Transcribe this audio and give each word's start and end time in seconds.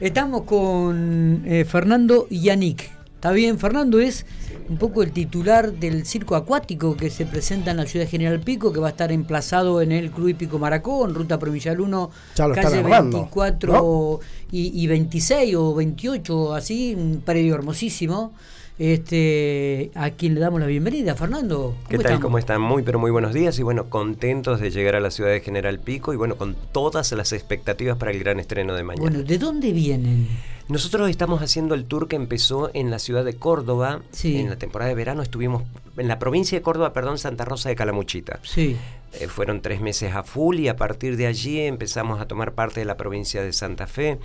Estamos 0.00 0.42
con 0.42 1.42
eh, 1.46 1.64
Fernando 1.64 2.26
Yannick. 2.30 2.90
¿Está 3.14 3.32
bien? 3.32 3.58
Fernando 3.58 4.00
es 4.00 4.24
un 4.68 4.78
poco 4.78 5.02
el 5.02 5.12
titular 5.12 5.72
del 5.72 6.06
circo 6.06 6.36
acuático 6.36 6.96
que 6.96 7.10
se 7.10 7.26
presenta 7.26 7.70
en 7.70 7.76
la 7.76 7.86
ciudad 7.86 8.06
de 8.06 8.10
General 8.10 8.40
Pico, 8.40 8.72
que 8.72 8.80
va 8.80 8.86
a 8.86 8.90
estar 8.90 9.12
emplazado 9.12 9.82
en 9.82 9.92
el 9.92 10.10
Club 10.10 10.34
Pico 10.36 10.58
Maracó, 10.58 11.06
en 11.06 11.14
Ruta 11.14 11.38
Provincial 11.38 11.80
1, 11.80 12.10
calle 12.34 12.82
24 12.82 14.20
y, 14.50 14.82
y 14.82 14.86
26 14.86 15.54
o 15.56 15.74
28, 15.74 16.54
así, 16.54 16.94
un 16.96 17.20
predio 17.24 17.54
hermosísimo 17.54 18.32
este, 18.80 19.90
a 19.94 20.08
quien 20.12 20.32
le 20.32 20.40
damos 20.40 20.58
la 20.58 20.66
bienvenida, 20.66 21.14
Fernando. 21.14 21.76
¿Qué 21.86 21.98
tal? 21.98 22.18
¿Cómo 22.18 22.38
están? 22.38 22.62
Muy, 22.62 22.82
pero 22.82 22.98
muy 22.98 23.10
buenos 23.10 23.34
días 23.34 23.58
y 23.58 23.62
bueno, 23.62 23.90
contentos 23.90 24.58
de 24.58 24.70
llegar 24.70 24.96
a 24.96 25.00
la 25.00 25.10
ciudad 25.10 25.30
de 25.30 25.40
General 25.40 25.78
Pico 25.78 26.14
y 26.14 26.16
bueno, 26.16 26.36
con 26.36 26.56
todas 26.72 27.12
las 27.12 27.34
expectativas 27.34 27.98
para 27.98 28.10
el 28.10 28.18
gran 28.18 28.40
estreno 28.40 28.74
de 28.74 28.82
mañana. 28.82 29.10
Bueno, 29.10 29.22
¿de 29.22 29.36
dónde 29.36 29.72
vienen? 29.72 30.28
Nosotros 30.70 31.10
estamos 31.10 31.42
haciendo 31.42 31.74
el 31.74 31.84
tour 31.84 32.06
que 32.06 32.14
empezó 32.14 32.70
en 32.74 32.92
la 32.92 33.00
ciudad 33.00 33.24
de 33.24 33.34
Córdoba. 33.34 34.02
Sí. 34.12 34.36
En 34.38 34.50
la 34.50 34.56
temporada 34.56 34.88
de 34.88 34.94
verano 34.94 35.20
estuvimos 35.20 35.64
en 35.96 36.06
la 36.06 36.20
provincia 36.20 36.56
de 36.56 36.62
Córdoba, 36.62 36.92
perdón, 36.92 37.18
Santa 37.18 37.44
Rosa 37.44 37.70
de 37.70 37.74
Calamuchita. 37.74 38.38
Sí. 38.44 38.76
Eh, 39.14 39.26
fueron 39.26 39.62
tres 39.62 39.80
meses 39.80 40.14
a 40.14 40.22
full 40.22 40.60
y 40.60 40.68
a 40.68 40.76
partir 40.76 41.16
de 41.16 41.26
allí 41.26 41.58
empezamos 41.60 42.20
a 42.20 42.28
tomar 42.28 42.52
parte 42.52 42.78
de 42.78 42.86
la 42.86 42.96
provincia 42.96 43.42
de 43.42 43.52
Santa 43.52 43.88
Fe, 43.88 44.20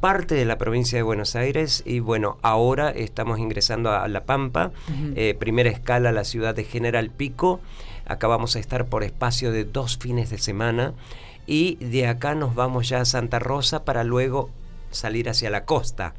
parte 0.00 0.34
de 0.34 0.44
la 0.44 0.58
provincia 0.58 0.98
de 0.98 1.02
Buenos 1.02 1.34
Aires 1.34 1.82
y 1.86 2.00
bueno, 2.00 2.36
ahora 2.42 2.90
estamos 2.90 3.38
ingresando 3.38 3.90
a 3.90 4.06
La 4.08 4.24
Pampa, 4.24 4.72
eh, 5.14 5.34
primera 5.38 5.70
escala 5.70 6.12
la 6.12 6.24
ciudad 6.24 6.54
de 6.54 6.64
General 6.64 7.08
Pico, 7.08 7.60
acá 8.04 8.26
vamos 8.26 8.56
a 8.56 8.58
estar 8.58 8.84
por 8.84 9.02
espacio 9.02 9.52
de 9.52 9.64
dos 9.64 9.96
fines 9.96 10.28
de 10.28 10.36
semana 10.36 10.92
y 11.46 11.76
de 11.76 12.06
acá 12.06 12.34
nos 12.34 12.54
vamos 12.54 12.90
ya 12.90 13.00
a 13.00 13.04
Santa 13.06 13.38
Rosa 13.38 13.86
para 13.86 14.04
luego 14.04 14.50
salir 14.90 15.28
hacia 15.28 15.50
la 15.50 15.64
costa 15.64 16.14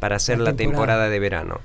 para 0.00 0.16
hacer 0.16 0.38
la 0.38 0.54
temporada 0.54 1.08
de 1.08 1.18
verano. 1.18 1.60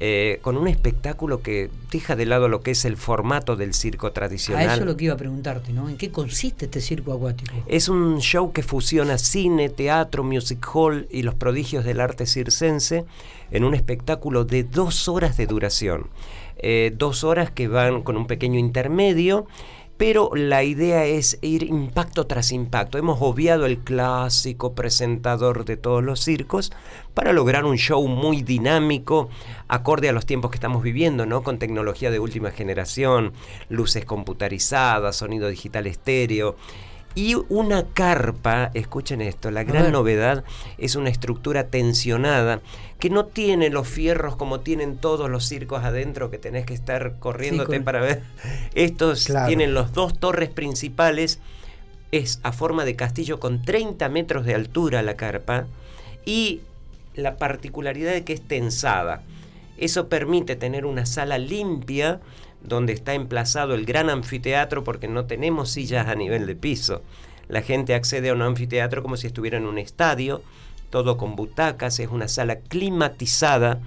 Eh, 0.00 0.40
con 0.42 0.56
un 0.56 0.66
espectáculo 0.66 1.40
que 1.40 1.70
deja 1.92 2.16
de 2.16 2.26
lado 2.26 2.48
lo 2.48 2.62
que 2.62 2.72
es 2.72 2.84
el 2.84 2.96
formato 2.96 3.54
del 3.54 3.74
circo 3.74 4.10
tradicional. 4.10 4.68
A 4.68 4.72
eso 4.72 4.80
es 4.82 4.86
lo 4.86 4.96
que 4.96 5.04
iba 5.04 5.14
a 5.14 5.16
preguntarte, 5.16 5.72
¿no? 5.72 5.88
¿En 5.88 5.96
qué 5.96 6.10
consiste 6.10 6.64
este 6.64 6.80
circo 6.80 7.12
acuático? 7.12 7.54
Es 7.68 7.88
un 7.88 8.20
show 8.20 8.52
que 8.52 8.64
fusiona 8.64 9.18
cine, 9.18 9.68
teatro, 9.68 10.24
music 10.24 10.66
hall 10.74 11.06
y 11.10 11.22
los 11.22 11.36
prodigios 11.36 11.84
del 11.84 12.00
arte 12.00 12.26
circense 12.26 13.04
en 13.52 13.62
un 13.62 13.74
espectáculo 13.74 14.44
de 14.44 14.64
dos 14.64 15.08
horas 15.08 15.36
de 15.36 15.46
duración. 15.46 16.08
Eh, 16.58 16.92
dos 16.96 17.22
horas 17.22 17.52
que 17.52 17.68
van 17.68 18.02
con 18.02 18.16
un 18.16 18.26
pequeño 18.26 18.58
intermedio 18.58 19.46
pero 19.96 20.30
la 20.34 20.64
idea 20.64 21.04
es 21.04 21.38
ir 21.40 21.62
impacto 21.62 22.26
tras 22.26 22.52
impacto. 22.52 22.98
Hemos 22.98 23.18
obviado 23.20 23.64
el 23.66 23.78
clásico 23.78 24.74
presentador 24.74 25.64
de 25.64 25.76
todos 25.76 26.02
los 26.02 26.20
circos 26.20 26.72
para 27.14 27.32
lograr 27.32 27.64
un 27.64 27.76
show 27.76 28.06
muy 28.08 28.42
dinámico, 28.42 29.28
acorde 29.68 30.08
a 30.08 30.12
los 30.12 30.26
tiempos 30.26 30.50
que 30.50 30.56
estamos 30.56 30.82
viviendo, 30.82 31.26
¿no? 31.26 31.42
Con 31.42 31.58
tecnología 31.58 32.10
de 32.10 32.18
última 32.18 32.50
generación, 32.50 33.32
luces 33.68 34.04
computarizadas, 34.04 35.16
sonido 35.16 35.48
digital 35.48 35.86
estéreo. 35.86 36.56
Y 37.14 37.36
una 37.48 37.84
carpa, 37.84 38.70
escuchen 38.74 39.20
esto, 39.20 39.52
la 39.52 39.62
gran 39.62 39.92
novedad 39.92 40.42
es 40.78 40.96
una 40.96 41.10
estructura 41.10 41.68
tensionada 41.68 42.60
que 42.98 43.08
no 43.08 43.26
tiene 43.26 43.70
los 43.70 43.86
fierros 43.86 44.34
como 44.34 44.60
tienen 44.60 44.96
todos 44.96 45.30
los 45.30 45.44
circos 45.44 45.84
adentro 45.84 46.30
que 46.30 46.38
tenés 46.38 46.66
que 46.66 46.74
estar 46.74 47.18
corriéndote 47.20 47.80
para 47.80 48.00
ver. 48.00 48.22
Estos 48.74 49.28
tienen 49.46 49.74
los 49.74 49.92
dos 49.92 50.18
torres 50.18 50.50
principales, 50.50 51.38
es 52.10 52.40
a 52.42 52.50
forma 52.50 52.84
de 52.84 52.96
castillo 52.96 53.38
con 53.38 53.62
30 53.62 54.08
metros 54.08 54.44
de 54.44 54.54
altura 54.54 55.02
la 55.02 55.14
carpa 55.14 55.66
y 56.24 56.62
la 57.14 57.36
particularidad 57.36 58.12
de 58.12 58.24
que 58.24 58.32
es 58.32 58.40
tensada. 58.40 59.22
Eso 59.76 60.08
permite 60.08 60.56
tener 60.56 60.86
una 60.86 61.06
sala 61.06 61.38
limpia 61.38 62.20
donde 62.64 62.92
está 62.92 63.14
emplazado 63.14 63.74
el 63.74 63.84
gran 63.84 64.10
anfiteatro 64.10 64.84
porque 64.84 65.06
no 65.06 65.26
tenemos 65.26 65.70
sillas 65.70 66.08
a 66.08 66.14
nivel 66.14 66.46
de 66.46 66.56
piso. 66.56 67.02
La 67.48 67.62
gente 67.62 67.94
accede 67.94 68.30
a 68.30 68.34
un 68.34 68.42
anfiteatro 68.42 69.02
como 69.02 69.16
si 69.16 69.26
estuviera 69.26 69.58
en 69.58 69.66
un 69.66 69.78
estadio, 69.78 70.42
todo 70.90 71.16
con 71.16 71.36
butacas, 71.36 72.00
es 72.00 72.08
una 72.08 72.28
sala 72.28 72.56
climatizada, 72.56 73.80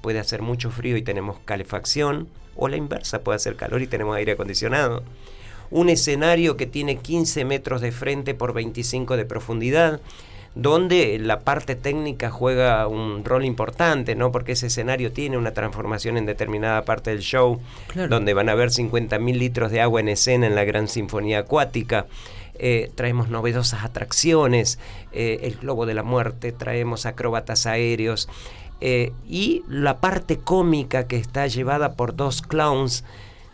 puede 0.00 0.18
hacer 0.18 0.40
mucho 0.40 0.70
frío 0.70 0.96
y 0.96 1.02
tenemos 1.02 1.38
calefacción, 1.44 2.28
o 2.56 2.68
la 2.68 2.76
inversa, 2.76 3.22
puede 3.22 3.36
hacer 3.36 3.56
calor 3.56 3.82
y 3.82 3.86
tenemos 3.86 4.16
aire 4.16 4.32
acondicionado. 4.32 5.02
Un 5.70 5.88
escenario 5.88 6.56
que 6.56 6.66
tiene 6.66 6.98
15 6.98 7.44
metros 7.44 7.80
de 7.80 7.90
frente 7.92 8.34
por 8.34 8.52
25 8.52 9.16
de 9.16 9.24
profundidad, 9.24 10.00
donde 10.54 11.18
la 11.18 11.40
parte 11.40 11.74
técnica 11.74 12.30
juega 12.30 12.86
un 12.86 13.24
rol 13.24 13.44
importante, 13.44 14.14
¿no? 14.14 14.30
Porque 14.30 14.52
ese 14.52 14.68
escenario 14.68 15.12
tiene 15.12 15.36
una 15.36 15.52
transformación 15.52 16.16
en 16.16 16.26
determinada 16.26 16.84
parte 16.84 17.10
del 17.10 17.20
show, 17.20 17.60
donde 18.08 18.34
van 18.34 18.48
a 18.48 18.52
haber 18.52 18.68
50.000 18.70 19.36
litros 19.36 19.70
de 19.72 19.80
agua 19.80 20.00
en 20.00 20.08
escena 20.08 20.46
en 20.46 20.54
la 20.54 20.64
gran 20.64 20.88
sinfonía 20.88 21.40
acuática. 21.40 22.06
Eh, 22.56 22.92
traemos 22.94 23.28
novedosas 23.28 23.82
atracciones, 23.82 24.78
eh, 25.12 25.40
el 25.42 25.56
globo 25.56 25.86
de 25.86 25.94
la 25.94 26.04
muerte, 26.04 26.52
traemos 26.52 27.04
acróbatas 27.04 27.66
aéreos 27.66 28.28
eh, 28.80 29.12
y 29.28 29.64
la 29.68 29.98
parte 29.98 30.38
cómica 30.38 31.08
que 31.08 31.16
está 31.16 31.48
llevada 31.48 31.94
por 31.94 32.14
dos 32.14 32.42
clowns 32.42 33.04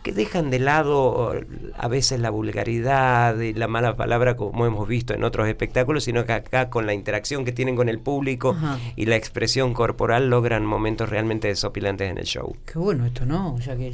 que 0.03 0.11
dejan 0.11 0.49
de 0.49 0.59
lado 0.59 1.33
a 1.77 1.87
veces 1.87 2.19
la 2.19 2.29
vulgaridad 2.29 3.39
y 3.39 3.53
la 3.53 3.67
mala 3.67 3.95
palabra 3.95 4.35
como 4.35 4.65
hemos 4.65 4.87
visto 4.87 5.13
en 5.13 5.23
otros 5.23 5.47
espectáculos, 5.47 6.03
sino 6.05 6.25
que 6.25 6.33
acá 6.33 6.69
con 6.69 6.85
la 6.85 6.93
interacción 6.93 7.45
que 7.45 7.51
tienen 7.51 7.75
con 7.75 7.89
el 7.89 7.99
público 7.99 8.55
y 8.95 9.05
la 9.05 9.15
expresión 9.15 9.73
corporal 9.73 10.29
logran 10.29 10.65
momentos 10.65 11.09
realmente 11.09 11.47
desopilantes 11.47 12.09
en 12.09 12.17
el 12.17 12.25
show. 12.25 12.55
Qué 12.65 12.79
bueno 12.79 13.05
esto, 13.05 13.25
¿no? 13.25 13.53
O 13.53 13.61
sea 13.61 13.75
que 13.75 13.91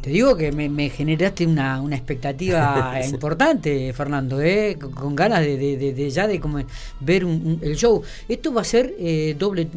te 0.00 0.10
digo 0.10 0.36
que 0.36 0.52
me, 0.52 0.90
generaste 0.90 1.46
una, 1.46 1.80
expectativa 1.92 3.00
importante, 3.08 3.92
Fernando, 3.92 4.40
¿eh? 4.40 4.76
con 4.78 5.14
ganas 5.14 5.40
de, 5.40 6.10
ya 6.10 6.26
de 6.26 6.40
como 6.40 6.58
ver 7.00 7.22
el 7.22 7.76
show. 7.76 8.02
¿Esto 8.28 8.52
va 8.52 8.62
a 8.62 8.64
ser 8.64 8.94
eh, 8.98 9.34
doble 9.38 9.68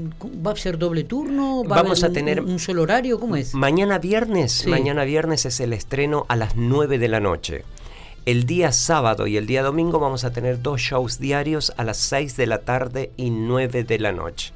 va 0.46 0.52
a 0.52 0.56
ser 0.56 0.78
doble 0.78 1.04
turno? 1.04 1.64
¿Va 1.64 1.82
Vamos 1.82 2.04
a, 2.04 2.12
tener 2.12 2.42
un, 2.42 2.60
solo 2.60 2.84
horario? 2.84 3.20
¿Cómo 3.20 3.36
es? 3.36 3.54
Mañana 3.54 4.00
viernes, 4.00 4.68
mañana 4.68 5.04
viernes 5.04 5.46
es 5.46 5.59
el 5.60 5.74
estreno 5.74 6.26
a 6.30 6.36
las 6.36 6.56
9 6.56 6.98
de 6.98 7.08
la 7.08 7.20
noche. 7.20 7.64
El 8.26 8.46
día 8.46 8.72
sábado 8.72 9.28
y 9.28 9.38
el 9.38 9.48
día 9.48 9.64
domingo 9.64 10.00
vamos 10.00 10.24
a 10.24 10.32
tener 10.32 10.62
dos 10.62 10.82
shows 10.82 11.20
diarios 11.20 11.74
a 11.78 11.84
las 11.84 11.98
6 11.98 12.38
de 12.38 12.48
la 12.48 12.60
tarde 12.60 13.12
y 13.18 13.30
9 13.30 13.84
de 13.84 14.00
la 14.00 14.12
noche. 14.12 14.54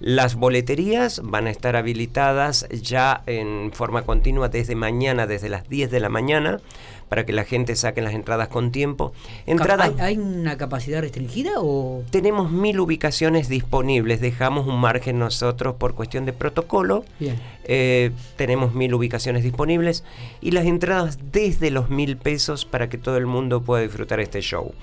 Las 0.00 0.34
boleterías 0.34 1.20
van 1.22 1.46
a 1.46 1.50
estar 1.50 1.76
habilitadas 1.76 2.68
ya 2.70 3.22
en 3.26 3.70
forma 3.72 4.02
continua 4.02 4.48
desde 4.48 4.74
mañana, 4.74 5.26
desde 5.26 5.48
las 5.48 5.68
10 5.68 5.90
de 5.90 6.00
la 6.00 6.08
mañana, 6.08 6.60
para 7.08 7.26
que 7.26 7.32
la 7.32 7.44
gente 7.44 7.76
saque 7.76 8.00
las 8.00 8.14
entradas 8.14 8.48
con 8.48 8.70
tiempo. 8.70 9.12
Entradas, 9.46 9.92
¿Hay, 9.98 10.16
una 10.16 10.56
capacidad 10.56 11.00
restringida 11.00 11.54
o...? 11.56 12.04
Tenemos 12.10 12.50
mil 12.50 12.78
ubicaciones 12.78 13.48
disponibles, 13.48 14.20
dejamos 14.20 14.66
un 14.66 14.80
margen 14.80 15.18
nosotros 15.18 15.74
por 15.74 15.94
cuestión 15.94 16.24
de 16.24 16.32
protocolo. 16.32 17.04
Eh, 17.72 18.10
tenemos 18.34 18.74
mil 18.74 18.92
ubicaciones 18.94 19.44
disponibles 19.44 20.02
y 20.40 20.50
las 20.50 20.66
entradas 20.66 21.18
desde 21.30 21.70
los 21.70 21.88
mil 21.88 22.16
pesos 22.16 22.64
para 22.64 22.88
que 22.88 22.98
todo 22.98 23.16
el 23.16 23.26
mundo 23.26 23.62
pueda 23.62 23.80
disfrutar 23.80 24.18
este 24.18 24.40
show 24.40 24.74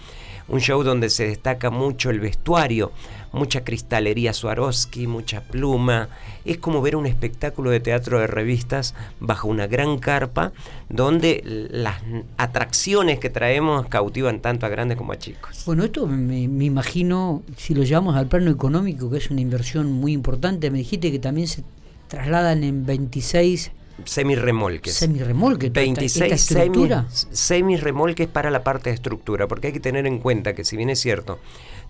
un 0.47 0.61
show 0.61 0.83
donde 0.83 1.09
se 1.09 1.27
destaca 1.27 1.69
mucho 1.69 2.09
el 2.09 2.19
vestuario, 2.19 2.91
mucha 3.33 3.63
cristalería 3.63 4.33
Swarovski, 4.33 5.05
mucha 5.07 5.41
pluma. 5.41 6.09
Es 6.45 6.57
como 6.57 6.81
ver 6.81 6.95
un 6.95 7.05
espectáculo 7.05 7.69
de 7.69 7.79
teatro 7.79 8.19
de 8.19 8.27
revistas 8.27 8.95
bajo 9.19 9.47
una 9.47 9.67
gran 9.67 9.97
carpa 9.97 10.53
donde 10.89 11.41
las 11.71 12.01
atracciones 12.37 13.19
que 13.19 13.29
traemos 13.29 13.87
cautivan 13.87 14.39
tanto 14.39 14.65
a 14.65 14.69
grandes 14.69 14.97
como 14.97 15.11
a 15.11 15.17
chicos. 15.17 15.63
Bueno, 15.65 15.83
esto 15.83 16.07
me, 16.07 16.47
me 16.47 16.65
imagino, 16.65 17.43
si 17.57 17.75
lo 17.75 17.83
llevamos 17.83 18.15
al 18.15 18.27
plano 18.27 18.49
económico, 18.49 19.09
que 19.09 19.17
es 19.17 19.29
una 19.29 19.41
inversión 19.41 19.91
muy 19.91 20.13
importante, 20.13 20.71
me 20.71 20.77
dijiste 20.77 21.11
que 21.11 21.19
también 21.19 21.47
se 21.47 21.63
trasladan 22.07 22.63
en 22.63 22.85
26 22.85 23.71
semirremolques. 24.05 24.93
Semirremolques, 24.93 25.73
26 25.73 26.55
semirremolques 27.31 28.27
para 28.27 28.51
la 28.51 28.63
parte 28.63 28.89
de 28.89 28.95
estructura, 28.95 29.47
porque 29.47 29.67
hay 29.67 29.73
que 29.73 29.79
tener 29.79 30.05
en 30.05 30.19
cuenta 30.19 30.53
que 30.53 30.63
si 30.63 30.77
bien 30.77 30.89
es 30.89 30.99
cierto, 30.99 31.39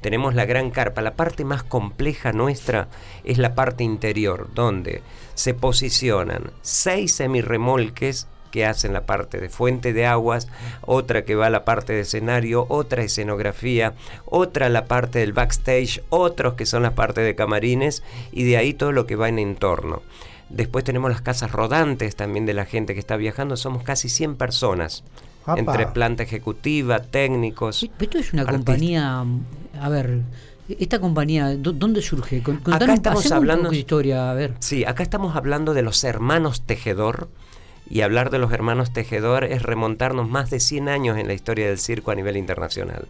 tenemos 0.01 0.35
la 0.35 0.45
gran 0.45 0.71
carpa, 0.71 1.01
la 1.01 1.15
parte 1.15 1.43
más 1.43 1.63
compleja 1.63 2.31
nuestra 2.31 2.87
es 3.23 3.37
la 3.37 3.55
parte 3.55 3.83
interior, 3.83 4.49
donde 4.53 5.01
se 5.33 5.53
posicionan 5.53 6.51
seis 6.61 7.13
semirremolques 7.15 8.27
que 8.51 8.65
hacen 8.65 8.93
la 8.93 9.05
parte 9.05 9.39
de 9.39 9.49
fuente 9.49 9.93
de 9.93 10.05
aguas, 10.05 10.47
otra 10.81 11.23
que 11.23 11.35
va 11.35 11.47
a 11.47 11.49
la 11.49 11.65
parte 11.65 11.93
de 11.93 12.01
escenario, 12.01 12.65
otra 12.69 13.03
escenografía, 13.03 13.93
otra 14.25 14.69
la 14.69 14.85
parte 14.85 15.19
del 15.19 15.33
backstage, 15.33 16.01
otros 16.09 16.53
que 16.55 16.65
son 16.65 16.83
las 16.83 16.93
partes 16.93 17.25
de 17.25 17.35
camarines 17.35 18.03
y 18.31 18.43
de 18.43 18.57
ahí 18.57 18.73
todo 18.73 18.91
lo 18.91 19.05
que 19.05 19.15
va 19.15 19.29
en 19.29 19.39
entorno. 19.39 20.01
Después 20.49 20.85
tenemos 20.85 21.11
las 21.11 21.21
casas 21.21 21.51
rodantes 21.51 22.15
también 22.15 22.45
de 22.45 22.53
la 22.53 22.65
gente 22.65 22.93
que 22.93 22.99
está 22.99 23.17
viajando. 23.17 23.57
Somos 23.57 23.83
casi 23.83 24.09
100 24.09 24.35
personas. 24.37 25.03
Entre 25.55 25.87
planta 25.87 26.23
ejecutiva, 26.23 26.99
técnicos. 26.99 27.89
Esto 27.99 28.17
es 28.17 28.33
una 28.33 28.45
compañía, 28.45 29.23
a 29.79 29.89
ver, 29.89 30.21
Esta 30.67 30.99
compañía, 30.99 31.55
¿dónde 31.55 32.01
surge? 32.01 32.43
acá 32.65 32.93
estamos 32.93 33.31
hablando 33.31 33.69
de 33.69 33.77
historia, 33.77 34.29
a 34.29 34.33
ver. 34.33 34.55
Sí, 34.59 34.83
acá 34.83 35.03
estamos 35.03 35.37
hablando 35.37 35.73
de 35.73 35.81
los 35.83 36.03
hermanos 36.03 36.61
Tejedor. 36.63 37.29
Y 37.89 38.01
hablar 38.01 38.29
de 38.29 38.39
los 38.39 38.51
hermanos 38.51 38.91
Tejedor 38.91 39.43
es 39.45 39.63
remontarnos 39.63 40.29
más 40.29 40.49
de 40.49 40.59
100 40.59 40.89
años 40.89 41.17
en 41.17 41.27
la 41.27 41.33
historia 41.33 41.67
del 41.67 41.77
circo 41.77 42.11
a 42.11 42.15
nivel 42.15 42.37
internacional. 42.37 43.07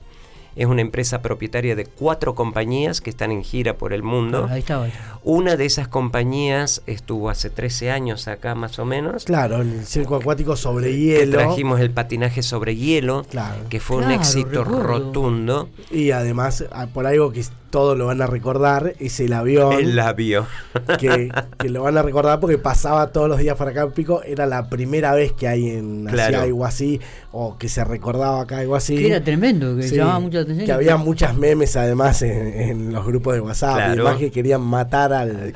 Es 0.57 0.65
una 0.65 0.81
empresa 0.81 1.21
propietaria 1.21 1.75
de 1.75 1.86
cuatro 1.86 2.36
compañías 2.36 3.00
que 3.00 3.09
están 3.09 3.31
en 3.31 3.44
gira 3.44 3.77
por 3.77 3.94
el 3.94 4.04
mundo. 4.04 4.48
ahí 4.50 4.59
está, 4.59 4.86
Una 5.24 5.56
de 5.56 5.65
esas 5.65 5.88
compañías 5.88 6.81
estuvo 6.88 7.30
hace 7.30 7.50
13 7.50 7.92
años 7.92 8.27
acá 8.27 8.56
más 8.56 8.80
o 8.80 8.86
menos. 8.86 9.25
Claro, 9.25 9.62
el 9.62 9.86
circo 9.86 10.15
acuático 10.15 10.56
sobre 10.56 10.98
hielo. 10.98 11.38
trajimos 11.38 11.80
el 11.80 11.92
patinaje 11.92 12.42
sobre 12.42 12.75
hielo, 12.75 13.25
que 13.69 13.80
fue 13.80 13.98
un 13.98 14.12
éxito 14.12 14.63
rotundo. 14.63 15.69
Y 15.92 16.12
además, 16.12 16.65
ah, 16.71 16.88
por 16.92 17.06
algo 17.06 17.31
que 17.31 17.44
todos 17.69 17.98
lo 17.98 18.07
van 18.07 18.21
a 18.21 18.27
recordar, 18.27 18.95
es 19.00 19.19
el 19.19 19.33
avión. 19.33 19.74
El 19.80 20.00
avión. 20.00 20.45
Que, 20.98 21.30
lo 21.69 21.83
van 21.83 21.98
a 21.98 22.01
recordar 22.01 22.39
porque 22.39 22.57
pasaba 22.57 23.12
todos 23.12 23.30
los 23.30 23.38
días 23.39 23.56
para 23.56 23.71
acá 23.71 23.83
en 23.83 23.92
Pico. 23.92 24.24
Era 24.24 24.45
la 24.45 24.69
primera 24.69 25.13
vez 25.13 25.33
que 25.33 25.48
hay 25.48 25.69
en 25.69 26.07
algo 26.07 26.65
así, 26.65 27.00
o 27.31 27.57
que 27.57 27.69
se 27.69 27.83
recordaba 27.83 28.42
acá 28.42 28.60
algo 28.60 28.75
así. 28.75 28.95
Que 28.95 29.07
era 29.07 29.24
tremendo, 29.24 29.75
que 29.75 29.89
llamaba 29.89 30.19
mucha 30.19 30.45
atención. 30.53 30.65
Que 30.65 30.73
había 30.73 30.97
muchas 30.97 31.35
memes 31.35 31.75
además 31.75 32.21
en, 32.21 32.91
los 32.94 33.05
grupos 33.05 33.33
de 33.33 33.41
WhatsApp. 33.41 33.79
Además 33.79 34.17
que 34.17 34.31
querían 34.31 34.61
matar 34.61 35.13
al, 35.13 35.53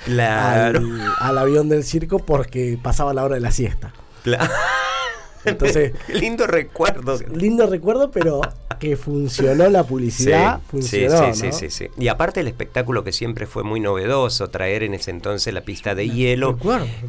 al, 1.19 1.37
avión 1.37 1.69
del 1.69 1.83
circo 1.83 2.19
porque 2.19 2.77
pasaba 2.81 3.13
la 3.13 3.23
hora 3.23 3.35
de 3.35 3.41
la 3.41 3.51
siesta. 3.51 3.93
Claro. 4.23 4.45
Entonces, 5.45 5.93
lindo 6.07 6.47
recuerdo. 6.47 7.17
Lindo 7.33 7.67
recuerdo, 7.67 8.11
pero 8.11 8.41
que 8.79 8.97
funcionó 8.97 9.69
la 9.69 9.83
publicidad, 9.83 10.57
sí, 10.59 10.63
funcionó. 10.71 11.33
Sí, 11.33 11.51
sí, 11.51 11.69
sí, 11.69 11.87
Y 11.97 12.07
aparte 12.07 12.39
el 12.39 12.47
espectáculo 12.47 13.03
que 13.03 13.11
siempre 13.11 13.45
fue 13.45 13.63
muy 13.63 13.79
novedoso, 13.79 14.49
traer 14.49 14.81
en 14.81 14.95
ese 14.95 15.11
entonces 15.11 15.53
la 15.53 15.61
pista 15.61 15.93
de 15.93 16.09
hielo 16.09 16.57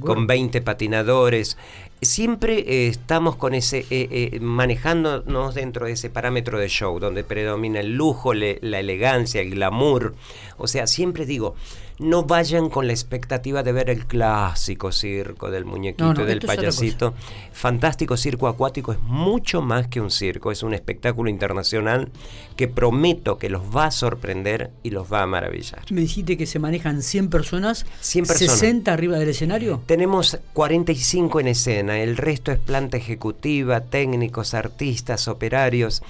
con 0.01 0.27
20 0.27 0.61
patinadores. 0.61 1.57
Siempre 2.05 2.59
eh, 2.59 2.89
estamos 2.89 3.37
con 3.37 3.55
ese, 3.55 3.87
eh, 3.91 4.09
eh, 4.33 4.41
manejándonos 4.41 5.55
dentro 5.55 5.87
de 5.87 5.93
ese 5.93 6.11
parámetro 6.11 6.59
de 6.59 6.69
show, 6.69 6.99
donde 6.99 7.23
predomina 7.23 7.79
el 7.79 7.95
lujo, 7.95 8.35
la 8.35 8.81
elegancia, 8.81 9.41
el 9.41 9.51
glamour. 9.51 10.17
O 10.59 10.67
sea, 10.67 10.89
siempre 10.89 11.27
digo, 11.27 11.55
no 12.03 12.25
vayan 12.25 12.69
con 12.69 12.87
la 12.87 12.93
expectativa 12.93 13.63
de 13.63 13.73
ver 13.73 13.91
el 13.91 14.07
clásico 14.07 14.93
circo 14.93 15.51
del 15.51 15.65
muñequito 15.65 16.23
y 16.23 16.25
del 16.25 16.41
payasito. 16.41 17.15
Fantástico 17.53 18.17
Circo 18.17 18.49
Acuático 18.49 18.93
es 18.93 19.01
mucho 19.01 19.63
más 19.63 19.87
que 19.87 20.01
un 20.01 20.11
circo, 20.11 20.51
es 20.51 20.63
un 20.63 20.75
espectáculo 20.75 21.31
internacional 21.31 22.11
que 22.57 22.69
prometo 22.69 23.39
que 23.39 23.49
los 23.49 23.63
va 23.75 23.87
a 23.87 23.91
sorprender 23.91 24.71
y 24.83 24.91
los 24.91 25.13
va 25.13 25.23
a 25.23 25.27
maravillar. 25.27 25.85
¿Me 25.91 26.01
dijiste 26.01 26.37
que 26.37 26.47
se 26.47 26.59
manejan 26.59 27.03
100 27.03 27.29
personas? 27.29 27.87
100 28.01 28.27
personas. 28.27 28.63
¿60 28.63 28.89
arriba 28.89 29.19
del 29.19 29.29
escenario? 29.29 29.83
Tenemos 29.87 30.39
45 30.53 31.41
en 31.41 31.49
escena, 31.49 31.92
el 31.99 32.17
resto 32.17 32.53
es 32.53 32.59
planta 32.59 32.97
ejecutiva, 32.97 33.81
técnicos, 33.81 34.55
artistas, 34.55 35.29
operarios. 35.29 36.03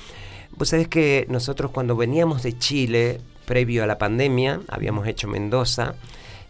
Vos 0.56 0.68
sabés 0.68 0.88
que 0.88 1.26
nosotros 1.28 1.70
cuando 1.70 1.96
veníamos 1.96 2.42
de 2.42 2.58
Chile, 2.58 3.20
previo 3.46 3.84
a 3.84 3.86
la 3.86 3.98
pandemia, 3.98 4.60
habíamos 4.68 5.06
hecho 5.06 5.28
Mendoza, 5.28 5.94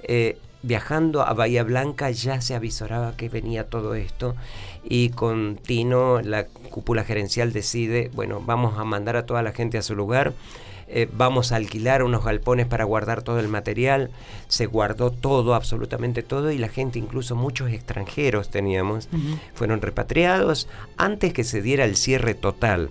eh, 0.02 0.38
viajando 0.62 1.22
a 1.22 1.34
Bahía 1.34 1.64
Blanca 1.64 2.10
ya 2.10 2.40
se 2.40 2.54
avisoraba 2.54 3.16
que 3.16 3.28
venía 3.28 3.68
todo 3.68 3.94
esto 3.94 4.36
y 4.84 5.10
con 5.10 5.56
Tino 5.56 6.20
la 6.20 6.46
cúpula 6.46 7.04
gerencial 7.04 7.52
decide, 7.52 8.10
bueno, 8.14 8.40
vamos 8.44 8.78
a 8.78 8.84
mandar 8.84 9.16
a 9.16 9.26
toda 9.26 9.42
la 9.42 9.52
gente 9.52 9.78
a 9.78 9.82
su 9.82 9.94
lugar. 9.94 10.32
Eh, 10.94 11.08
vamos 11.10 11.52
a 11.52 11.56
alquilar 11.56 12.02
unos 12.02 12.22
galpones 12.22 12.66
para 12.66 12.84
guardar 12.84 13.22
todo 13.22 13.40
el 13.40 13.48
material. 13.48 14.10
Se 14.48 14.66
guardó 14.66 15.10
todo, 15.10 15.54
absolutamente 15.54 16.22
todo, 16.22 16.52
y 16.52 16.58
la 16.58 16.68
gente, 16.68 16.98
incluso 16.98 17.34
muchos 17.34 17.72
extranjeros 17.72 18.50
teníamos, 18.50 19.08
fueron 19.54 19.80
repatriados 19.80 20.68
antes 20.98 21.32
que 21.32 21.44
se 21.44 21.62
diera 21.62 21.86
el 21.86 21.96
cierre 21.96 22.34
total. 22.34 22.90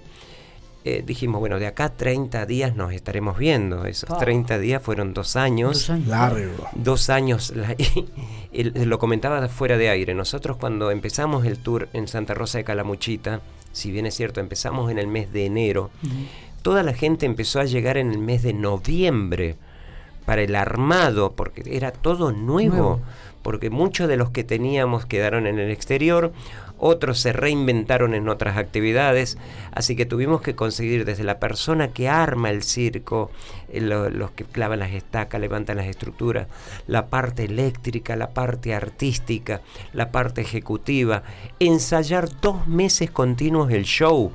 Eh, 0.83 1.03
dijimos, 1.05 1.39
bueno, 1.39 1.59
de 1.59 1.67
acá 1.67 1.89
30 1.89 2.47
días 2.47 2.75
nos 2.75 2.91
estaremos 2.91 3.37
viendo. 3.37 3.85
Esos 3.85 4.17
30 4.17 4.57
días 4.57 4.81
fueron 4.81 5.13
dos 5.13 5.35
años. 5.35 5.73
Dos 5.73 5.89
años. 5.91 6.07
Largo. 6.07 6.67
Dos 6.73 7.09
años. 7.11 7.53
lo 8.51 8.97
comentaba 8.97 9.47
fuera 9.47 9.77
de 9.77 9.89
aire. 9.89 10.15
Nosotros 10.15 10.57
cuando 10.57 10.89
empezamos 10.89 11.45
el 11.45 11.59
tour 11.59 11.87
en 11.93 12.07
Santa 12.07 12.33
Rosa 12.33 12.57
de 12.57 12.63
Calamuchita, 12.63 13.41
si 13.71 13.91
bien 13.91 14.07
es 14.07 14.15
cierto, 14.15 14.39
empezamos 14.39 14.89
en 14.89 14.97
el 14.97 15.07
mes 15.07 15.31
de 15.31 15.45
enero, 15.45 15.91
toda 16.61 16.83
la 16.83 16.93
gente 16.93 17.25
empezó 17.25 17.59
a 17.59 17.65
llegar 17.65 17.97
en 17.97 18.11
el 18.11 18.19
mes 18.19 18.43
de 18.43 18.53
noviembre 18.53 19.55
para 20.25 20.41
el 20.41 20.55
armado, 20.55 21.33
porque 21.33 21.63
era 21.65 21.91
todo 21.91 22.31
nuevo. 22.31 23.01
porque 23.41 23.71
muchos 23.71 24.07
de 24.07 24.17
los 24.17 24.29
que 24.29 24.43
teníamos 24.43 25.07
quedaron 25.07 25.47
en 25.47 25.57
el 25.57 25.71
exterior, 25.71 26.31
otros 26.77 27.19
se 27.19 27.31
reinventaron 27.31 28.15
en 28.15 28.27
otras 28.27 28.57
actividades, 28.57 29.37
así 29.71 29.95
que 29.95 30.05
tuvimos 30.05 30.41
que 30.41 30.55
conseguir 30.55 31.05
desde 31.05 31.23
la 31.23 31.39
persona 31.39 31.89
que 31.89 32.09
arma 32.09 32.49
el 32.49 32.63
circo, 32.63 33.31
eh, 33.69 33.81
los 33.81 34.31
que 34.31 34.45
clavan 34.45 34.79
las 34.79 34.91
estacas, 34.91 35.39
levantan 35.39 35.77
las 35.77 35.85
estructuras, 35.85 36.47
la 36.87 37.07
parte 37.07 37.45
eléctrica, 37.45 38.15
la 38.15 38.31
parte 38.31 38.73
artística, 38.73 39.61
la 39.93 40.11
parte 40.11 40.41
ejecutiva, 40.41 41.23
ensayar 41.59 42.29
dos 42.41 42.67
meses 42.67 43.11
continuos 43.11 43.71
el 43.71 43.85
show 43.85 44.31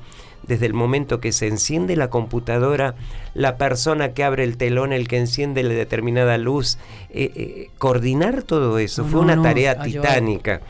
desde 0.47 0.67
el 0.67 0.75
momento 0.75 1.21
que 1.21 1.33
se 1.33 1.47
enciende 1.47 1.97
la 1.97 2.09
computadora, 2.09 2.95
la 3.35 3.57
persona 3.57 4.13
que 4.13 4.25
abre 4.25 4.45
el 4.45 4.57
telón, 4.57 4.93
el 4.93 5.09
que 5.09 5.19
enciende 5.19 5.63
la 5.63 5.75
determinada 5.75 6.39
luz, 6.39 6.79
eh, 7.11 7.33
eh, 7.35 7.71
coordinar 7.79 8.43
todo 8.43 8.79
eso 8.79 9.05
fue 9.05 9.21
una 9.21 9.41
tarea 9.41 9.83
titánica. 9.83 10.61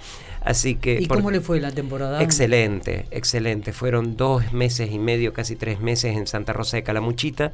Así 0.47 0.77
que, 0.77 1.01
¿Y 1.01 1.09
cómo 1.09 1.33
le 1.33 1.41
fue 1.41 1.61
la 1.61 1.73
temporada? 1.73 2.23
Excelente, 2.23 3.07
excelente. 3.11 3.73
Fueron 3.73 4.17
dos 4.17 4.53
meses 4.53 4.93
y 4.93 4.99
medio, 5.01 5.33
casi 5.33 5.57
tres 5.57 5.81
meses 5.81 6.17
en 6.17 6.29
Santa 6.29 6.53
Rosa 6.53 6.77
de 6.77 6.85
Calamuchita. 6.85 7.53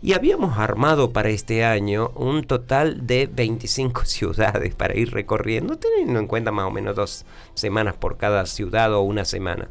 Y 0.00 0.14
habíamos 0.14 0.56
armado 0.56 1.10
para 1.10 1.28
este 1.28 1.64
año 1.64 2.12
un 2.14 2.44
total 2.44 3.06
de 3.06 3.28
25 3.30 4.04
ciudades 4.04 4.76
para 4.76 4.96
ir 4.96 5.10
recorriendo, 5.12 5.76
teniendo 5.76 6.20
en 6.20 6.28
cuenta 6.28 6.52
más 6.52 6.66
o 6.66 6.70
menos 6.70 6.94
dos 6.94 7.26
semanas 7.54 7.96
por 7.96 8.16
cada 8.16 8.46
ciudad 8.46 8.94
o 8.94 9.02
una 9.02 9.24
semana. 9.24 9.68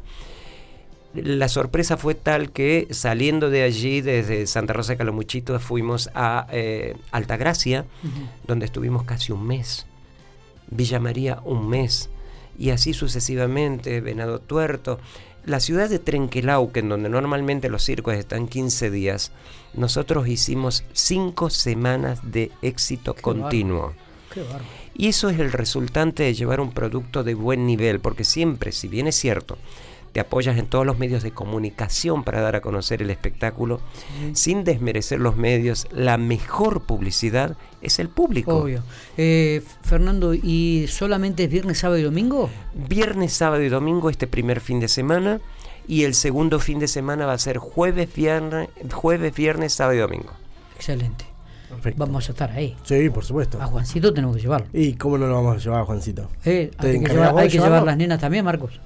La 1.14 1.48
sorpresa 1.48 1.96
fue 1.96 2.14
tal 2.14 2.52
que 2.52 2.86
saliendo 2.90 3.50
de 3.50 3.62
allí, 3.62 4.00
desde 4.00 4.46
Santa 4.46 4.72
Rosa 4.72 4.92
de 4.92 4.98
Calamuchita, 4.98 5.58
fuimos 5.58 6.08
a 6.14 6.46
eh, 6.52 6.96
Altagracia, 7.10 7.84
donde 8.46 8.66
estuvimos 8.66 9.04
casi 9.04 9.32
un 9.32 9.46
mes. 9.46 9.86
Villa 10.70 11.00
María, 11.00 11.40
un 11.44 11.68
mes 11.68 12.10
y 12.60 12.70
así 12.70 12.92
sucesivamente, 12.92 14.00
Venado 14.00 14.38
Tuerto. 14.38 15.00
La 15.46 15.58
ciudad 15.58 15.88
de 15.88 15.98
Trenquelauquen, 15.98 16.90
donde 16.90 17.08
normalmente 17.08 17.70
los 17.70 17.82
circos 17.82 18.14
están 18.14 18.46
15 18.46 18.90
días, 18.90 19.32
nosotros 19.72 20.28
hicimos 20.28 20.84
5 20.92 21.48
semanas 21.48 22.20
de 22.22 22.52
éxito 22.60 23.14
continuo. 23.14 23.94
y 24.94 25.08
eso 25.08 25.30
es 25.30 25.40
el 25.40 25.50
resultante 25.50 26.22
de 26.22 26.34
llevar 26.34 26.60
un 26.60 26.72
producto 26.72 27.24
de 27.24 27.34
buen 27.34 27.66
nivel, 27.66 27.98
porque 27.98 28.24
siempre, 28.24 28.70
si 28.70 28.86
bien 28.86 29.06
es 29.06 29.16
cierto, 29.16 29.56
te 30.12 30.20
apoyas 30.20 30.58
en 30.58 30.66
todos 30.66 30.84
los 30.84 30.98
medios 30.98 31.22
de 31.22 31.30
comunicación 31.30 32.24
para 32.24 32.40
dar 32.40 32.56
a 32.56 32.60
conocer 32.60 33.02
el 33.02 33.10
espectáculo, 33.10 33.80
sin 34.32 34.64
desmerecer 34.64 35.20
los 35.20 35.36
medios, 35.36 35.86
la 35.92 36.18
mejor 36.18 36.82
publicidad 36.82 37.56
es 37.80 37.98
el 37.98 38.08
público. 38.08 38.56
Obvio. 38.56 38.82
Eh, 39.16 39.62
Fernando, 39.82 40.34
¿y 40.34 40.86
solamente 40.88 41.44
es 41.44 41.50
viernes, 41.50 41.78
sábado 41.78 41.98
y 41.98 42.02
domingo? 42.02 42.50
Viernes, 42.74 43.32
sábado 43.32 43.62
y 43.62 43.68
domingo 43.68 44.10
este 44.10 44.26
primer 44.26 44.60
fin 44.60 44.80
de 44.80 44.88
semana 44.88 45.40
y 45.86 46.04
el 46.04 46.14
segundo 46.14 46.58
fin 46.58 46.78
de 46.78 46.88
semana 46.88 47.26
va 47.26 47.34
a 47.34 47.38
ser 47.38 47.58
jueves, 47.58 48.12
viernes, 48.14 48.68
jueves, 48.92 49.34
viernes, 49.34 49.72
sábado 49.72 49.96
y 49.96 50.00
domingo. 50.00 50.32
Excelente. 50.76 51.24
Vamos 51.96 52.28
a 52.28 52.32
estar 52.32 52.50
ahí. 52.50 52.76
Sí, 52.82 53.08
por 53.10 53.24
supuesto. 53.24 53.62
A 53.62 53.66
Juancito 53.66 54.12
tenemos 54.12 54.34
que 54.34 54.42
llevarlo. 54.42 54.66
¿Y 54.72 54.94
cómo 54.94 55.18
no 55.18 55.28
lo 55.28 55.36
vamos 55.36 55.56
a 55.56 55.58
llevar 55.60 55.82
a 55.82 55.84
Juancito? 55.84 56.28
Eh, 56.44 56.72
hay 56.78 57.00
que, 57.00 57.08
llevar, 57.08 57.38
hay 57.38 57.48
que 57.48 57.58
llevar 57.58 57.84
las 57.84 57.96
nenas 57.96 58.18
también, 58.18 58.44
Marcos 58.44 58.80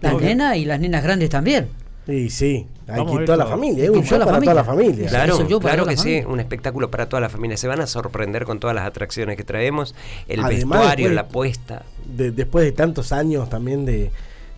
las 0.00 0.20
nenas 0.20 0.56
y 0.56 0.64
las 0.64 0.80
nenas 0.80 1.02
grandes 1.02 1.30
también. 1.30 1.68
Sí, 2.06 2.28
sí, 2.28 2.66
hay 2.86 3.06
que 3.06 3.12
ir 3.14 3.24
toda 3.24 3.38
la 3.38 3.46
familia, 3.46 3.90
un 3.90 4.04
show 4.04 4.18
para 4.18 4.38
toda 4.38 4.54
la 4.54 4.64
familia. 4.64 5.08
Claro, 5.08 5.38
claro 5.58 5.86
que 5.86 5.96
sí, 5.96 6.22
un 6.26 6.38
espectáculo 6.38 6.90
para 6.90 7.08
toda 7.08 7.20
la 7.20 7.30
familia. 7.30 7.56
Se 7.56 7.66
van 7.66 7.80
a 7.80 7.86
sorprender 7.86 8.44
con 8.44 8.60
todas 8.60 8.76
las 8.76 8.86
atracciones 8.86 9.36
que 9.38 9.44
traemos, 9.44 9.94
el 10.28 10.44
vestuario, 10.44 11.10
la 11.10 11.28
puesta. 11.28 11.82
después 12.06 12.66
de 12.66 12.72
tantos 12.72 13.12
años 13.12 13.48
también 13.48 13.86
de, 13.86 14.10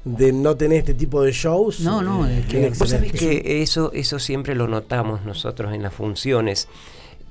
no 0.04 0.56
tener 0.56 0.78
este 0.78 0.94
tipo 0.94 1.22
de 1.22 1.30
shows. 1.30 1.80
No, 1.80 2.02
no, 2.02 2.26
eh, 2.26 2.44
que, 2.48 2.70
vos 2.70 2.90
sabés 2.90 3.12
que 3.12 3.62
eso, 3.62 3.92
eso 3.94 4.18
siempre 4.18 4.56
lo 4.56 4.66
notamos 4.66 5.22
nosotros 5.24 5.72
en 5.72 5.82
las 5.82 5.94
funciones 5.94 6.68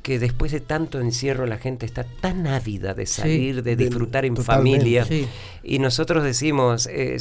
que 0.05 0.19
después 0.19 0.51
de 0.51 0.59
tanto 0.59 0.99
encierro 0.99 1.47
la 1.47 1.57
gente 1.57 1.83
está 1.87 2.03
tan 2.03 2.45
ávida 2.45 2.93
de 2.93 3.07
salir, 3.07 3.63
de 3.63 3.75
disfrutar 3.75 4.23
en 4.23 4.37
familia. 4.37 5.03
Y 5.63 5.79
nosotros 5.79 6.23
decimos, 6.23 6.87
eh, 6.91 7.17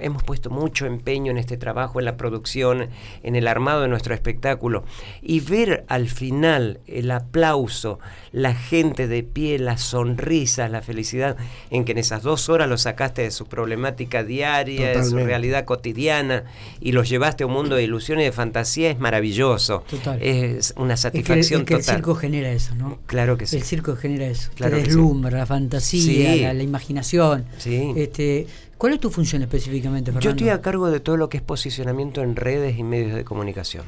hemos 0.00 0.22
puesto 0.22 0.48
mucho 0.48 0.86
empeño 0.86 1.32
en 1.32 1.38
este 1.38 1.56
trabajo, 1.56 1.98
en 1.98 2.04
la 2.04 2.16
producción, 2.16 2.90
en 3.24 3.34
el 3.34 3.48
armado 3.48 3.82
de 3.82 3.88
nuestro 3.88 4.14
espectáculo. 4.14 4.84
Y 5.20 5.40
ver 5.40 5.84
al 5.88 6.08
final 6.08 6.78
el 6.86 7.10
aplauso, 7.10 7.98
la 8.30 8.54
gente 8.54 9.08
de 9.08 9.24
pie, 9.24 9.58
las 9.58 9.80
sonrisas, 9.80 10.70
la 10.70 10.80
felicidad, 10.80 11.36
en 11.70 11.84
que 11.84 11.90
en 11.90 11.98
esas 11.98 12.22
dos 12.22 12.48
horas 12.48 12.68
lo 12.68 12.78
sacaste 12.78 13.22
de 13.22 13.32
su 13.32 13.46
problemática 13.46 14.22
diaria, 14.22 14.96
de 14.96 15.02
su 15.04 15.16
realidad 15.16 15.64
cotidiana, 15.64 16.44
y 16.78 16.92
los 16.92 17.08
llevaste 17.08 17.42
a 17.42 17.48
un 17.48 17.52
mundo 17.52 17.74
de 17.74 17.82
ilusiones 17.82 18.22
y 18.22 18.26
de 18.26 18.32
fantasía, 18.32 18.92
es 18.92 19.00
maravilloso. 19.00 19.82
Es 20.20 20.72
una 20.76 20.96
satisfacción 20.96 21.64
total 21.64 22.00
genera 22.28 22.52
eso, 22.52 22.74
¿no? 22.74 22.98
Claro 23.06 23.38
que 23.38 23.46
sí. 23.46 23.56
El 23.56 23.62
circo 23.62 23.96
genera 23.96 24.26
eso. 24.26 24.50
Claro 24.54 24.76
te 24.76 24.82
deslumbra, 24.82 25.38
la 25.38 25.46
fantasía, 25.46 26.52
la, 26.52 26.62
imaginación. 26.62 27.46
Sí. 27.56 27.92
Este, 27.96 28.46
¿Cuál 28.76 28.92
es 28.92 29.00
tu 29.00 29.10
función 29.10 29.42
específicamente, 29.42 30.12
Fernando? 30.12 30.24
Yo 30.24 30.30
estoy 30.30 30.50
a 30.50 30.60
cargo 30.60 30.90
de 30.90 31.00
todo 31.00 31.16
lo 31.16 31.28
que 31.28 31.38
es 31.38 31.42
posicionamiento 31.42 32.22
en 32.22 32.36
redes 32.36 32.78
y 32.78 32.82
medios 32.82 33.14
de 33.14 33.24
comunicación. 33.24 33.84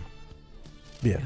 Bien. 1.02 1.20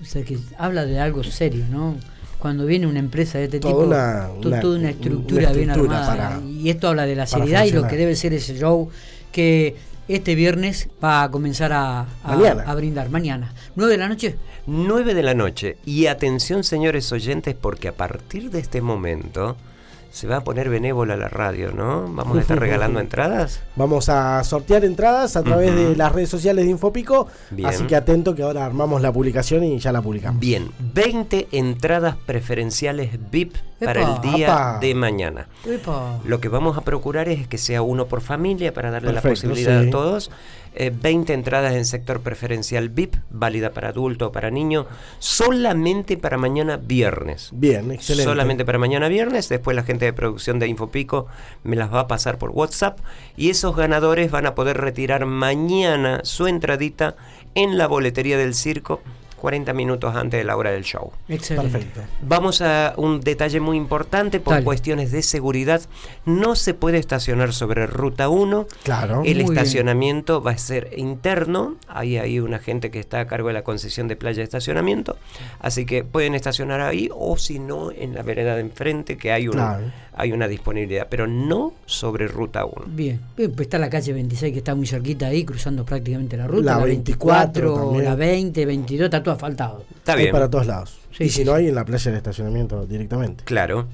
O 0.00 0.04
sea, 0.04 0.24
que 0.24 0.38
habla 0.58 0.86
de 0.86 0.98
algo 0.98 1.22
serio, 1.22 1.66
¿no? 1.70 1.96
Cuando 2.38 2.66
viene 2.66 2.86
una 2.86 2.98
empresa 2.98 3.38
de 3.38 3.44
este 3.44 3.60
tipo, 3.60 3.88
toda 3.88 4.30
una 4.76 4.90
estructura, 4.90 5.52
bien 5.52 5.70
armada. 5.70 6.42
y 6.44 6.68
esto 6.68 6.88
habla 6.88 7.06
de 7.06 7.16
la 7.16 7.26
seriedad 7.26 7.64
y 7.64 7.70
lo 7.70 7.86
que 7.86 7.96
debe 7.96 8.16
ser 8.16 8.32
ese 8.32 8.58
show 8.58 8.90
que 9.30 9.76
este 10.08 10.34
viernes 10.34 10.88
va 11.02 11.22
a 11.22 11.30
comenzar 11.30 11.72
a, 11.72 12.06
a, 12.22 12.74
brindar. 12.74 13.10
Mañana. 13.10 13.52
¿9 13.76 13.86
de 13.86 13.96
la 13.96 14.08
noche? 14.08 14.36
9 14.66 15.14
de 15.14 15.22
la 15.22 15.34
noche. 15.34 15.76
Y 15.84 16.06
atención, 16.06 16.64
señores 16.64 17.10
oyentes, 17.12 17.54
porque 17.54 17.88
a 17.88 17.92
partir 17.96 18.50
de 18.50 18.60
este 18.60 18.80
momento 18.80 19.56
se 20.14 20.28
va 20.28 20.36
a 20.36 20.44
poner 20.44 20.68
benévola 20.68 21.16
la 21.16 21.28
radio, 21.28 21.72
¿no? 21.72 22.06
Vamos 22.08 22.38
a 22.38 22.40
estar 22.40 22.56
regalando 22.60 23.00
entradas. 23.00 23.60
Vamos 23.74 24.08
a 24.08 24.44
sortear 24.44 24.84
entradas 24.84 25.34
a 25.34 25.42
través 25.42 25.74
de 25.74 25.96
las 25.96 26.12
redes 26.12 26.28
sociales 26.28 26.66
de 26.66 26.70
Infopico. 26.70 27.26
Así 27.64 27.82
que 27.84 27.96
atento 27.96 28.32
que 28.32 28.44
ahora 28.44 28.64
armamos 28.64 29.02
la 29.02 29.12
publicación 29.12 29.64
y 29.64 29.76
ya 29.80 29.90
la 29.90 30.00
publicamos. 30.02 30.38
Bien, 30.38 30.70
20 30.94 31.48
entradas 31.50 32.14
preferenciales 32.26 33.18
VIP 33.32 33.56
para 33.84 34.14
el 34.14 34.20
día 34.20 34.78
de 34.80 34.94
mañana. 34.94 35.48
Lo 36.24 36.40
que 36.40 36.48
vamos 36.48 36.78
a 36.78 36.82
procurar 36.82 37.28
es 37.28 37.48
que 37.48 37.58
sea 37.58 37.82
uno 37.82 38.06
por 38.06 38.20
familia 38.20 38.72
para 38.72 38.92
darle 38.92 39.12
la 39.12 39.20
posibilidad 39.20 39.80
a 39.80 39.90
todos. 39.90 40.30
20 40.74 41.32
eh, 41.32 41.34
entradas 41.34 41.74
en 41.74 41.84
sector 41.84 42.20
preferencial 42.20 42.88
VIP, 42.88 43.16
válida 43.30 43.72
para 43.72 43.88
adulto 43.90 44.28
o 44.28 44.32
para 44.32 44.50
niño, 44.50 44.86
solamente 45.18 46.16
para 46.16 46.36
mañana 46.36 46.76
viernes. 46.76 47.50
Bien, 47.52 47.90
excelente. 47.92 48.24
Solamente 48.24 48.64
para 48.64 48.78
mañana 48.78 49.08
viernes, 49.08 49.48
después 49.48 49.76
la 49.76 49.84
gente 49.84 50.04
de 50.04 50.12
producción 50.12 50.58
de 50.58 50.68
Infopico 50.68 51.26
me 51.62 51.76
las 51.76 51.92
va 51.92 52.00
a 52.00 52.08
pasar 52.08 52.38
por 52.38 52.50
WhatsApp 52.50 52.98
y 53.36 53.50
esos 53.50 53.76
ganadores 53.76 54.30
van 54.30 54.46
a 54.46 54.54
poder 54.54 54.78
retirar 54.78 55.26
mañana 55.26 56.20
su 56.24 56.46
entradita 56.46 57.16
en 57.54 57.78
la 57.78 57.86
boletería 57.86 58.36
del 58.36 58.54
circo 58.54 59.00
40 59.44 59.74
minutos 59.74 60.16
antes 60.16 60.40
de 60.40 60.44
la 60.44 60.56
hora 60.56 60.70
del 60.70 60.84
show. 60.84 61.12
Excelente. 61.28 61.70
Perfecto. 61.70 62.00
Vamos 62.22 62.62
a 62.62 62.94
un 62.96 63.20
detalle 63.20 63.60
muy 63.60 63.76
importante 63.76 64.40
por 64.40 64.64
cuestiones 64.64 65.12
de 65.12 65.20
seguridad. 65.20 65.82
No 66.24 66.56
se 66.56 66.72
puede 66.72 66.96
estacionar 66.96 67.52
sobre 67.52 67.86
ruta 67.86 68.30
1. 68.30 68.66
Claro. 68.84 69.20
El 69.22 69.42
estacionamiento 69.42 70.42
va 70.42 70.52
a 70.52 70.56
ser 70.56 70.94
interno. 70.96 71.76
Hay 71.88 72.16
ahí 72.16 72.40
una 72.40 72.58
gente 72.58 72.90
que 72.90 72.98
está 72.98 73.20
a 73.20 73.26
cargo 73.26 73.48
de 73.48 73.52
la 73.52 73.64
concesión 73.64 74.08
de 74.08 74.16
playa 74.16 74.38
de 74.38 74.44
estacionamiento. 74.44 75.18
Así 75.60 75.84
que 75.84 76.04
pueden 76.04 76.34
estacionar 76.34 76.80
ahí 76.80 77.10
o 77.14 77.36
si 77.36 77.58
no 77.58 77.92
en 77.92 78.14
la 78.14 78.22
vereda 78.22 78.54
de 78.54 78.62
enfrente 78.62 79.18
que 79.18 79.30
hay 79.30 79.48
una, 79.48 79.92
hay 80.16 80.32
una 80.32 80.48
disponibilidad, 80.48 81.08
pero 81.10 81.26
no 81.26 81.74
sobre 81.84 82.28
ruta 82.28 82.64
1. 82.64 82.86
Bien. 82.86 83.20
Pues 83.36 83.50
está 83.58 83.78
la 83.78 83.90
calle 83.90 84.14
26 84.14 84.54
que 84.54 84.58
está 84.60 84.74
muy 84.74 84.86
cerquita 84.86 85.26
ahí, 85.26 85.44
cruzando 85.44 85.84
prácticamente 85.84 86.38
la 86.38 86.46
ruta. 86.46 86.78
La, 86.78 86.84
24, 86.84 88.00
la 88.00 88.14
20, 88.14 88.64
22, 88.64 89.04
está 89.04 89.22
todo 89.34 89.40
faltado. 89.40 89.84
Está 89.96 90.16
bien. 90.16 90.32
para 90.32 90.50
todos 90.50 90.66
lados. 90.66 90.98
y 91.18 91.28
si 91.28 91.44
no 91.44 91.54
hay 91.54 91.68
en 91.68 91.74
la 91.74 91.84
playa 91.84 92.10
de 92.10 92.16
estacionamiento 92.16 92.86
directamente. 92.86 93.44
Claro. 93.44 93.86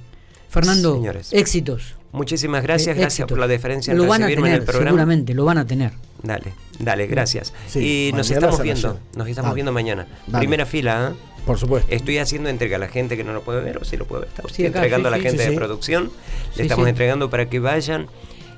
Fernando, 0.49 0.95
Señores. 0.95 1.33
éxitos. 1.33 1.95
Muchísimas 2.13 2.65
gracias, 2.65 2.97
eh, 2.97 3.01
gracias 3.01 3.29
por 3.29 3.39
la 3.39 3.47
deferencia 3.47 3.95
lo 3.95 4.07
van 4.07 4.25
a 4.25 4.27
tener, 4.27 4.45
en 4.45 4.53
el 4.53 4.63
programa. 4.65 4.91
Seguramente, 4.91 5.33
lo 5.33 5.45
van 5.45 5.59
a 5.59 5.67
tener. 5.67 5.93
Dale, 6.25 6.53
dale, 6.81 7.07
gracias. 7.07 7.53
y 7.75 8.11
nos 8.15 8.29
estamos 8.31 8.61
viendo, 8.61 8.99
nos 9.15 9.29
estamos 9.29 9.55
viendo 9.55 9.73
mañana. 9.73 10.07
Primera 10.33 10.67
fila, 10.67 11.13
¿eh? 11.13 11.31
Por 11.47 11.59
supuesto. 11.59 11.93
Estoy 11.93 12.19
haciendo 12.19 12.49
entrega 12.49 12.77
a 12.77 12.79
la 12.79 12.89
gente 12.89 13.17
que 13.17 13.25
no 13.25 13.33
lo 13.33 13.43
puede 13.43 13.63
ver 13.63 13.79
o 13.79 13.85
si 13.85 13.97
lo 13.97 14.07
puede 14.07 14.23
ver. 14.23 14.31
Estoy 14.47 14.67
entregando 14.67 15.09
a 15.09 15.11
la 15.11 15.21
gente 15.21 15.49
de 15.49 15.57
producción. 15.57 16.11
Le 16.57 16.65
estamos 16.65 16.87
entregando 16.89 17.31
para 17.31 17.49
que 17.49 17.61
vayan 17.61 18.09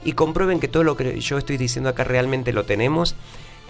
y 0.05 0.13
comprueben 0.13 0.59
que 0.59 0.67
todo 0.67 0.83
lo 0.83 0.97
que 0.97 1.21
yo 1.21 1.39
estoy 1.39 1.59
diciendo 1.59 1.91
acá 1.91 2.05
realmente 2.05 2.53
lo 2.53 2.65
tenemos 2.65 3.15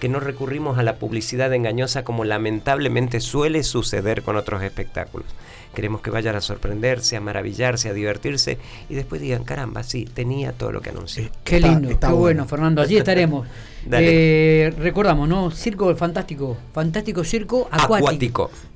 que 0.02 0.08
no 0.08 0.18
recurrimos 0.18 0.78
a 0.78 0.82
la 0.82 0.96
publicidad 0.96 1.54
engañosa 1.54 2.02
como 2.02 2.24
lamentablemente 2.24 3.20
suele 3.20 3.62
suceder 3.62 4.22
con 4.22 4.34
otros 4.34 4.60
espectáculos. 4.64 5.28
Queremos 5.76 6.00
que 6.00 6.10
vayan 6.10 6.34
a 6.34 6.40
sorprenderse, 6.40 7.16
a 7.16 7.20
maravillarse, 7.20 7.88
a 7.88 7.92
divertirse 7.92 8.58
y 8.90 8.94
después 8.94 9.20
digan, 9.20 9.44
caramba, 9.44 9.84
sí, 9.84 10.04
tenía 10.04 10.54
todo 10.54 10.72
lo 10.72 10.80
que 10.80 10.90
anuncié. 10.90 11.30
Qué 11.44 11.60
lindo, 11.60 11.88
qué 11.88 12.06
bueno. 12.08 12.46
Fernando. 12.46 12.82
Allí 12.82 12.96
estaremos. 12.98 13.46
Eh, 13.92 14.74
recordamos, 14.76 15.28
¿no? 15.28 15.52
Circo 15.52 15.94
Fantástico, 15.94 16.56
Fantástico 16.72 17.22
Circo 17.22 17.68
Acuático. 17.70 18.50